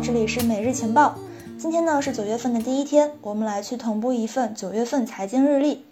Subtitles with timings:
[0.00, 1.16] 这里是每日情报。
[1.58, 5.84] 今天呢是九月份的第一天，我们来去同步一份九月份财经日历。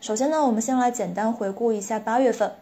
[0.00, 2.52] 首先呢，我们先来简单回顾一下八月份。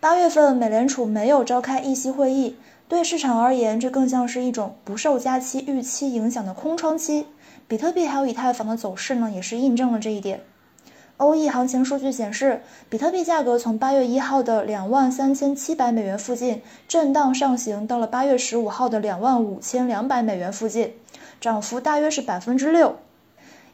[0.00, 2.56] 八月份，美联储没有召开议息会议，
[2.88, 7.26] 对市场而言，这更像是一种不受加息预期影响的空窗期。
[7.66, 10.42] 比特币还有以太坊的走势呢，也是印证了这一点。
[11.18, 12.60] 欧 E 行情数据显示，
[12.90, 20.92] 比特币价格从八月一号的两万三千七百美元附近震荡上行，到了八月十五号的两万五千两百美元附近，
[21.40, 22.96] 涨幅大约是百分之六。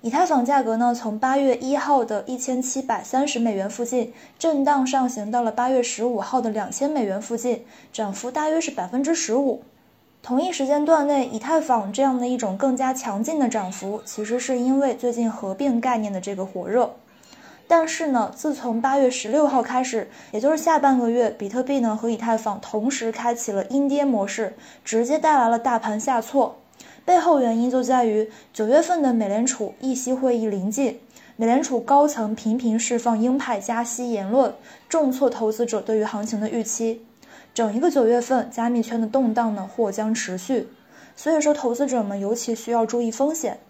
[0.03, 9.63] 以太坊价格呢，从八月一号的一千七百三十美元附近震荡上行，到了八月十五号的两千美元附近，涨幅大约是百分之十五。
[10.23, 16.95] 同一时间段内，以太坊这样的一种更加强劲的涨幅，其实是因为最近合并概念的这个火热。
[17.71, 24.53] 但是呢，自从八月十六号开始，也就是下半个月，比特币呢和以太坊同时开启了阴跌模式，
[24.85, 26.59] 直接带来了大盘下挫。
[27.05, 30.99] 背后原因就在于九月份的美联储议息会议临近，
[31.37, 34.53] 美联储高层频频释放鹰派加息言论，
[34.89, 37.07] 重挫投资者对于行情的预期。
[37.55, 40.67] 整一个九月份，加密圈的动荡呢或将持续，
[41.15, 43.61] 所以说投资者们尤其需要注意风险。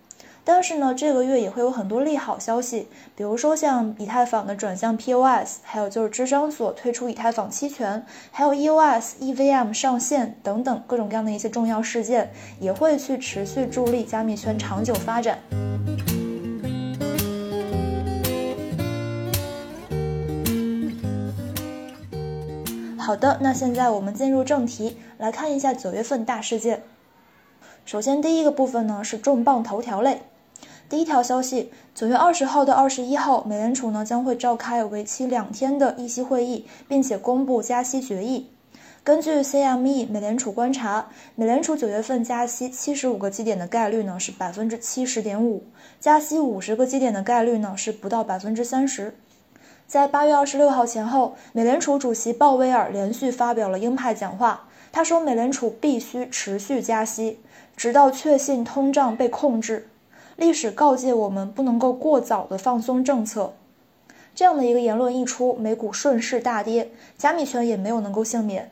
[0.43, 15.39] 但是呢，这个月也会有很多利好消息，比如说像以太坊的转向 POS，还有就是芝商所推出以太坊期权，还有 EOS EVM 上线等等各种各样的一些重要事件，也会去持续助力加密圈长久发展。
[22.99, 26.83] 好的，那现在我们进入正题，来看一下九月份大事件。
[27.85, 30.23] 首先，第一个部分呢是重磅头条类。
[30.91, 38.51] 第一条消息，九月二十号到二十一号，美联储呢将会召开为期两天的议息会议，并且公布加息决议。
[39.05, 45.62] 根据 CME 美联储观察，美联储九月份加息七十五个基点的概率呢是百分之七十点五，
[46.00, 49.15] 加息五十个基点的概率呢是不到百分之三十。
[49.87, 57.39] 在八月二十六号前后，美联储主席鲍威尔连续发表了鹰派讲话，他说美联储必须持续加息，
[57.77, 59.87] 直到确信通胀被控制。
[60.41, 63.53] 历史告诫我们不能够过早的放松政策，
[64.34, 68.71] 这样的一个言论一出，美股顺势大跌，加密圈也没有能够幸免。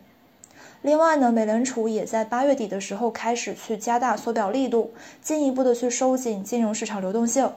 [0.80, 7.52] 另外呢，美联储也在八月底的时候开始去加大缩表力度，进一步的去收紧金融市场流动性，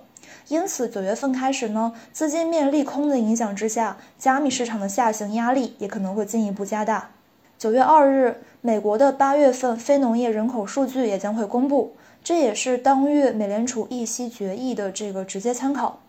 [0.49, 7.11] 因此九月份开始呢，资金面利空的影响之下，加密市场的下行压力也可能会进一步加大。
[7.57, 11.93] 九月二日，美国的八月份非农业人口数据也将会公布。
[12.23, 15.99] 这也是当月美联储议息决议的这个直接参考，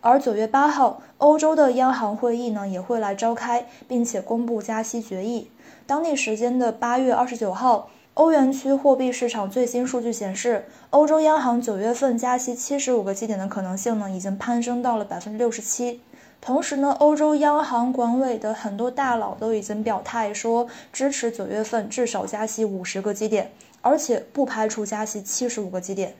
[0.00, 5.48] 而九月八号，欧洲的央行会议呢也会来召开，并且公布加息决议。
[5.86, 16.00] 当地时间的八月二十九号，欧元区货币市场最新数据显示，欧洲央行九月份加息七十五个基点的可能性呢已经攀升到了百分之六十七。
[16.40, 23.52] 同时呢，欧洲央行管委的很多大佬都已经表态说支持九月份至少加息五十个基点。
[23.82, 26.14] 而且不排除加息七十五个基点。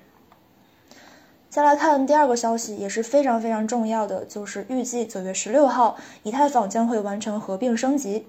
[1.49, 8.27] 再来看第二个消息，也是非常非常重要的，就是预计九月十六号，以太坊将会完成合并升级。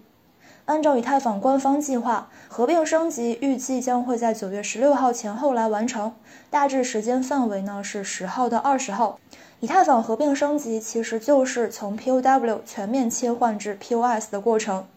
[0.66, 6.14] 按照以太坊官方计划，合并升级预计将会在九月十六号前后来完成，
[6.50, 9.20] 大致时间范围呢是十号到二十号。
[9.59, 14.88] 以太坊合并升级其实就是从 POW 全面切换至 POS 的过程。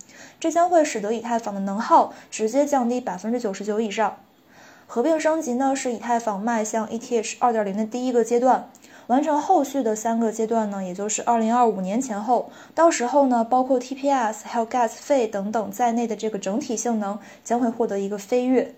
[0.41, 4.17] 这将会使得以太坊的能耗直接降低百分之九十九以上。
[4.95, 8.71] 合并升级呢，是以太坊迈向 ETH 二点零的第一个阶段。
[9.09, 18.73] 完成后续的三个阶段呢，也就是二零二五年前后，到时候呢，包括 TPS 还有 Gas 费等等在内的这个整体性能将会获得一个飞跃。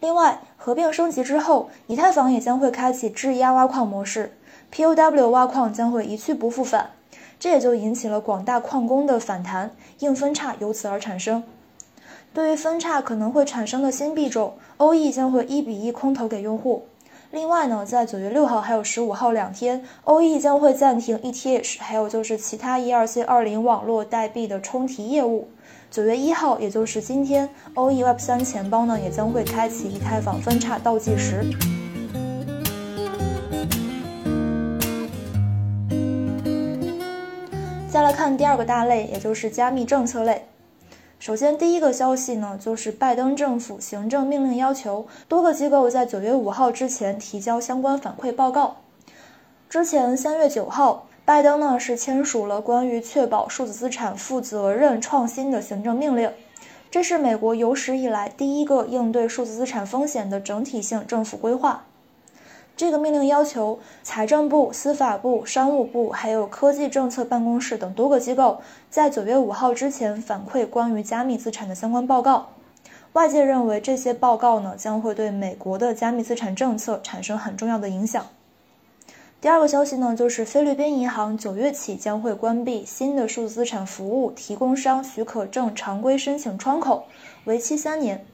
[0.00, 4.36] 另外，合并升级之后，以太坊也将会开启质押挖矿模式
[4.74, 6.90] ，POW 挖矿将会一去不复返。
[7.38, 9.70] 这也就引起了广大矿工的反弹，
[10.00, 11.44] 硬分叉由此而产生。
[12.36, 16.84] 对于分叉可能会产生的新币种，OE 将会一比一空投给用户。
[17.30, 25.48] 另外呢，在九月六号还有十五号两天，OE 将会暂停 ETH，还有就是其他 ERC 二零网络代币的冲提业务。
[25.90, 31.42] 九月一号，也就是今天，OE Web 三钱包呢也将会开启以太坊分叉倒计时。
[37.88, 40.44] 再来看第二个大类，也就是加密政策类。
[41.26, 48.76] 首先，第一个消息呢，就是拜登政府行政命令要求多个机构在九月五号之前提交相关反馈报告。
[49.68, 56.30] 之前三月九号，拜登呢是签署了关于确保数字资产负责任创新的行政命令。
[56.92, 61.86] 这是美国有史以来第一个应对数字资产风险的整体性政府规划。
[62.76, 72.48] 这个命令要求财政部、司法部、商务部还有科技政策办公室等多个机构在九月五号之前反馈关于加密资产的相关报告。
[73.14, 78.26] 外界认为这些报告呢将会对美国的加密资产政策产生很重要的影响。
[79.40, 87.04] 第二个消息呢，就是菲律宾银行九月起将会关闭新的数字资产服务提供商许可证常规申请窗口，
[87.44, 88.26] 为期三年。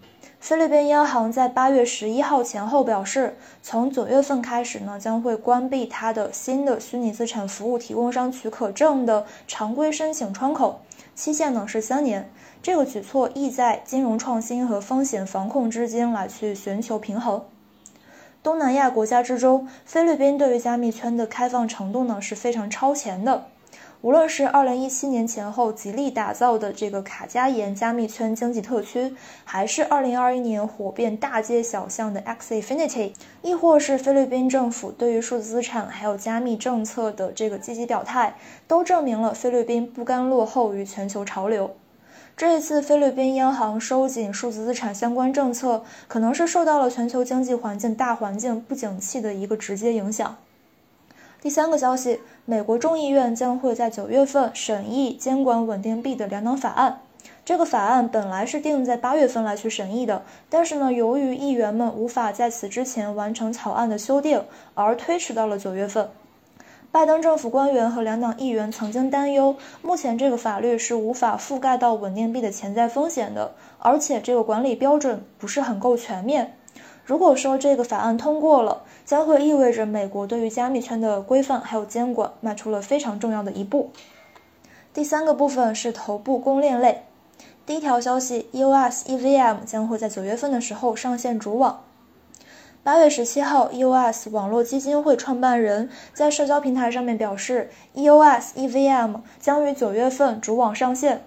[0.42, 10.80] 菲律宾央行在八月十一号前后表示，从九月份开始呢，将会关闭它的新的虚拟资产服务提供商许可证的常规申请窗口，
[11.14, 12.28] 期限呢是三年。
[12.60, 17.44] 这个举措意在金融创新和风险防控之间来去寻求平衡。
[18.42, 23.46] 东南亚国家之中，菲律宾对于加密圈的开放程度呢是非常超前的。
[24.02, 29.14] 无论是2017年前后极力打造的这个卡加延加密圈经济特区，
[29.44, 33.12] 还是2021年火遍大街小巷的 X Infinity，
[33.42, 38.34] 亦或是菲律宾政府对于数字资产还有加密政策的这个积极表态，
[38.66, 41.70] 都证明了菲律宾不甘落后于全球潮流。
[42.36, 50.36] 这一次菲律宾央行收紧数字资产相关政策，可能是受到了全球经济环境大环境不景气的一个直接影响。
[51.42, 57.00] 第三个消息，美国众议院将会在九月份审议监管稳定币的两党法案。
[57.44, 64.44] 这个法案本来是定在八月份来去审议的，但是呢，由于议员们无法在此之前完成草案的修订，
[64.74, 66.08] 而推迟到了九月份。
[66.92, 76.56] 拜登政府官员和两党议员曾经担忧，目前这个法律是无法覆盖到稳定币的潜在风险的，而且这个管理标准不是很够全面。
[77.04, 83.90] 如果说这个法案通过了，将会意味着美国对于加密圈的规范还有监管迈出了非常重要的一步。
[84.94, 87.02] 第三个部分是头部公链类。
[87.64, 91.84] 第一条消息，EOS EVM 将会在九月份的时候上线主网。
[92.84, 101.24] 八月十七号，EOS 网络基金会创办人在社交平台上面表示，EOS EVM 将于九月份主网上线。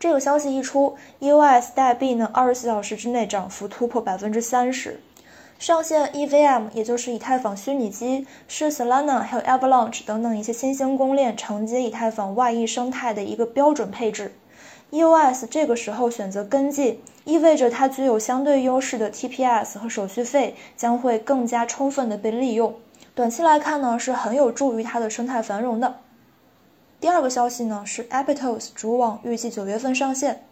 [0.00, 5.00] 这个消息一出，EOS 代币呢二十四小时之内涨幅突破百分之三十。
[5.58, 14.32] 上线 EVM，也就是以太坊虚拟机，是 Solana 还有 Avalanche 等等一些新兴公链承接以太坊外溢生态的一个标准配置。
[14.92, 22.76] EOS 这个时候选择跟进，意味着它具有相对优势的 TPS 和手续费将会更加充分的被利用。
[23.16, 25.96] 短期来看呢，是很有助于它的生态繁荣的。
[27.00, 30.44] 第二个消息呢是 Aptos 主网预计九月份上线。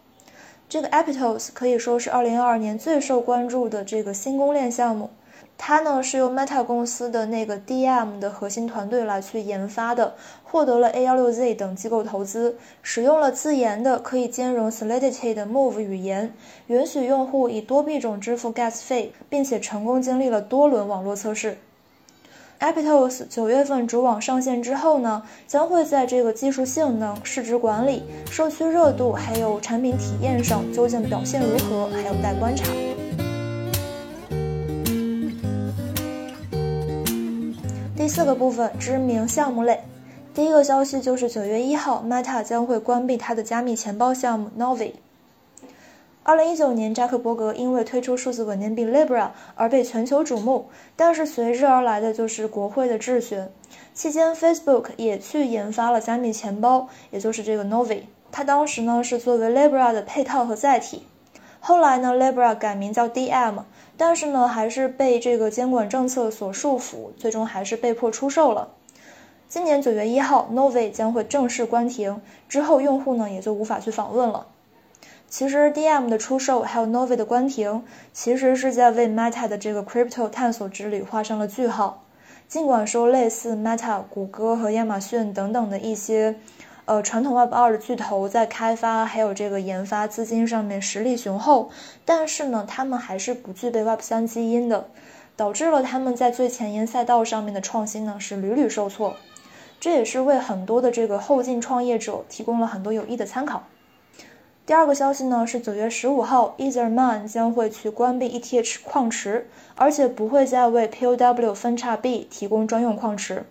[0.69, 5.11] 这个 Aptos 可以说是2022年最受关注的这个新公链项目，
[5.57, 16.35] 它呢是由 Meta 公司的那个 DM 的核心团队来去研发的，获得了 A16Z 等机构投资，使用了自研的可以兼容 Solidity 的 Move 语言，
[16.67, 21.59] 允许用户以多币种支付 Gas 费，并且成功经历了多轮网络测试。
[22.59, 32.65] Aptos 九月份主网上线之后呢，将会在这个技术性能、市值管理、社区热度还有产品体验上究竟表现如何，还有待观察。
[37.95, 39.79] 第四个部分，知名项目类。
[40.33, 44.93] 第一个消息就是九月一号，Meta 将会关闭它的加密钱包项目 Novi。
[46.29, 50.67] 二零一九年，扎克伯格因为推出数字稳定币 Libra 而被全球瞩目，
[50.97, 53.47] 但是随之而来的就是国会的质询。
[53.95, 58.01] 期间，Facebook 也去研发了加密钱包，也就是这个 Novi。
[58.33, 61.07] 它当时呢是作为 Libra 的配套和载体。
[61.61, 63.63] 后来呢，Libra 改名叫 DM，
[63.97, 68.71] 但是呢还是被这个监管政策所束缚，最终还是被迫出售了。
[69.49, 74.49] 今年九月一号，Novi 将会正式关停，之后用户呢也就无法去访问了。
[75.29, 82.05] 其实，DM 的出售还有 Novi 的关停，其实是在为 Meta 的这个 Crypto 探索之旅画上了句号。
[82.49, 86.37] 尽管说类似 Meta、谷歌和亚马逊等等的一些，
[86.85, 91.71] 呃，传统 Web 二的巨头在开发还有这个研发资金上面实力雄厚，
[92.05, 94.89] 但是呢，他们还是不具备 Web 三基因的，
[95.35, 99.17] 导致了他们在最前沿赛道上面的创新呢是屡屡受挫。
[99.81, 103.65] 这也是为很多的这个后进创业者提供了很多有益的参考。
[104.67, 109.47] 第二个消息呢是九月十五号，Etherman 将会去关闭 ETH 矿池，
[109.77, 113.45] 而且不会再为 POW 分叉币提供专用矿池。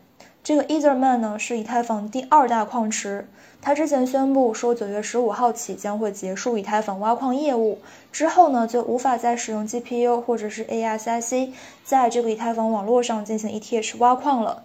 [0.43, 3.29] 这个 Etherman 呢是以太坊第二大矿池，
[3.61, 7.79] 它之前宣布说九月十五号起将会结束以太坊挖矿业务，
[8.11, 11.51] 之后呢就无法再使用 GPU 或者是 ASIC
[11.85, 14.63] 在这个以太坊网络上进行 ETH 挖矿了。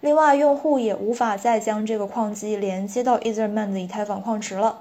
[0.00, 4.80] 另外，用户也无法再将这个矿机连接到 Etherman 的以太坊矿池了。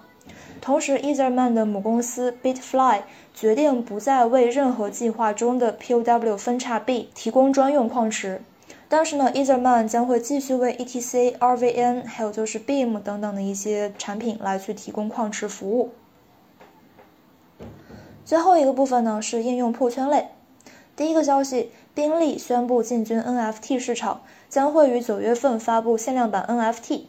[0.61, 3.01] 同时，Etherman 的母公司 Bitfly
[3.33, 8.41] 决定不再为任何计划中的 POW 分叉 B 提供专用矿池。
[8.87, 15.89] 但是呢，Etherman 将会继续为 ETC、RVN 还有就是 Beam 等等的一些产品来去提供矿池服务。
[18.23, 20.27] 最后一个部分呢是应用破圈类。
[20.95, 27.05] 第一个消息，宾利宣布进军 NFT 市场，将会于九月份发布限量版 NFT。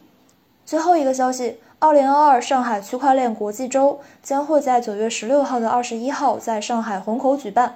[0.65, 7.75] 最后一个消息，二零二二上海区块链国际周将会在九月十六号到二十一号在上海虹口举办。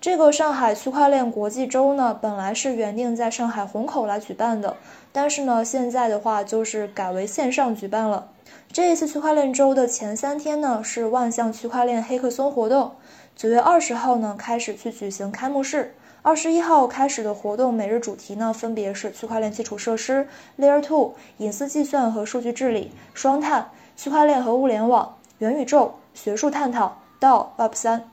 [0.00, 4.76] 这个上海区块链国际周呢，本来是原定在上海虹口来举办的，
[5.10, 8.28] 但是呢，现在的话就是改为线上举办了。
[8.72, 12.92] 这一次区块链周的前三天呢，是万象区块链黑客松活动。
[13.34, 15.96] 九月二十号呢，开始去举行开幕式。
[16.22, 28.10] 二十一号开始的活动，每日主题呢，分别是区块链基础设施、Layer Two、隐私计算和数据治理、双碳、区块链和物联网、元宇宙、学术探讨、到 Web 三。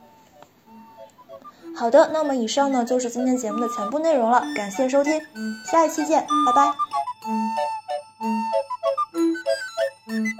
[1.75, 5.19] 好的，那么以上呢就是今天节目的全部内容了，感谢收听，
[5.69, 6.71] 下一期见，拜拜。
[10.07, 10.35] Mm-hmm.